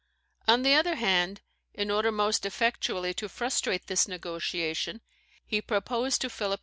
On 0.47 0.63
the 0.63 0.73
other 0.73 0.95
hand, 0.95 1.41
in 1.75 1.91
order 1.91 2.11
most 2.11 2.43
effectually 2.43 3.13
to 3.13 3.29
frustrate 3.29 3.85
this 3.85 4.07
negotiation, 4.07 5.01
he 5.45 5.61
proposed 5.61 6.21
to 6.21 6.29
Philip 6.31 6.59
II. 6.59 6.59